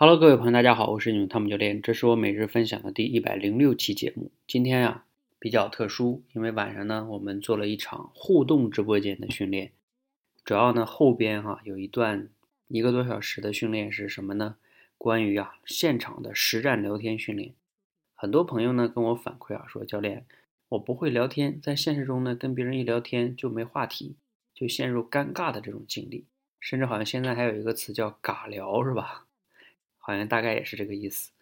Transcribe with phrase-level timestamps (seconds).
[0.00, 4.30] Hello，各位朋友，大家好，我是你们汤姆教练，这是我每日分享的第一百零六期节目。
[4.46, 5.04] 今天呀
[5.40, 9.72] 比较特殊，因为晚上呢我们做了一场互动直播间的训练，
[10.44, 12.28] 主要呢后边哈有一段
[12.68, 14.54] 一个多小时的训练是什么呢？
[14.96, 17.54] 关于啊现场的实战聊天训练。
[18.14, 20.24] 很多朋友呢跟我反馈啊说，教练
[20.68, 24.14] 我不会聊天，在现实中呢跟别人一聊天就没话题，
[24.54, 26.26] 就陷入尴尬的这种境地，
[26.60, 29.24] 甚至好像现在还有一个词叫尬聊，是吧？
[30.08, 31.32] 好像大概也是这个意思。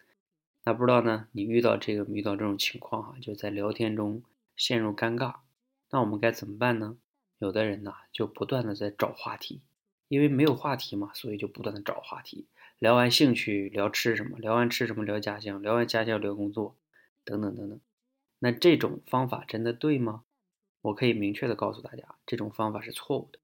[0.65, 1.29] 那不知道呢？
[1.31, 4.21] 你遇到这个遇到这种情况哈，就在聊天中
[4.57, 5.35] 陷入尴尬，
[5.89, 6.97] 那我们该怎么办呢？
[7.39, 9.61] 有的人呢就不断的在找话题，
[10.09, 12.45] 因为没有话题嘛，所以就不断的找话题。
[12.79, 16.75] 聊完兴趣聊吃什么，聊完吃什么聊家乡，聊完家乡聊工作，
[17.23, 17.79] 等等等等。
[18.39, 20.25] 那这种方法真的对吗？
[20.81, 23.39] 我可以明确的告诉大家，这种方法是错误的，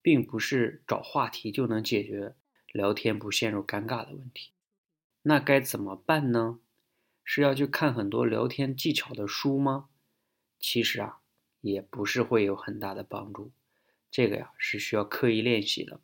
[0.00, 2.36] 并不是找话题就能解决。
[2.74, 4.50] 聊天不陷入尴尬的问题，
[5.22, 6.58] 那该怎么办呢？
[7.22, 9.88] 是要去看很多聊天技巧的书吗？
[10.58, 11.20] 其实啊，
[11.60, 13.52] 也不是会有很大的帮助。
[14.10, 16.00] 这个呀是需要刻意练习的。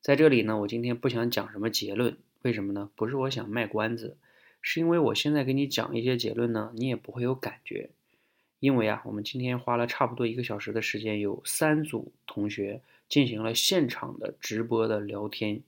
[0.00, 2.92] 在这里呢，我今天不想讲什么结论，为什么呢？
[2.94, 4.16] 不是我想卖关子，
[4.62, 7.90] 是因为我现在给你讲一些结论呢，你也不会有感觉。
[8.60, 15.64] 因为啊，我们今天花了差不多一个小时的时间，有三组同学进行了现场的直播的聊天。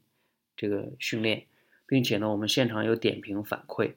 [0.62, 1.44] 这个训练，
[1.88, 3.94] 并且呢，我们现场有点评反馈。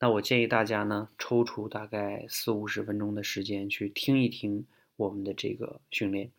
[0.00, 6.32] 那我建议大家呢，抽出大概四五十分钟的时间去听一听我们的这个训练。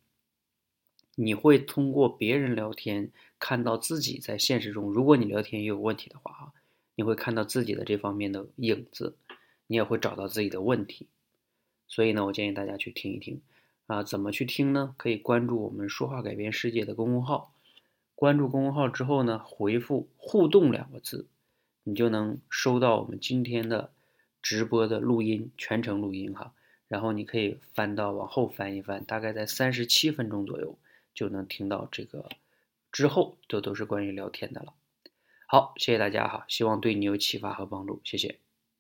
[1.16, 6.52] 你会通过别人聊天看到自己在现实中，如果你聊天也有问题的话啊，
[6.96, 9.16] 你会看到自己的这方面的影子，
[9.68, 11.08] 你也会找到自己的问题。
[11.88, 13.40] 所以呢，我建议大家去听一听
[13.86, 14.94] 啊，怎么去听呢？
[14.98, 17.54] 可以关注我们“说话改变世界”的公众号。
[18.24, 21.28] 关注公众号之后呢，回复“互动”两个字，
[21.84, 23.92] 你就能收到我们今天的
[24.42, 26.54] 直播的录音，全程录音哈。
[26.88, 30.80] 然后你可以翻到往后翻一翻，大概在三十七分钟左右
[31.14, 32.30] 就能听到这个
[32.94, 34.74] 之后，这都是关于聊天的了。
[35.46, 38.43] 好，谢谢大家哈，希望对你有启发和帮助，谢谢。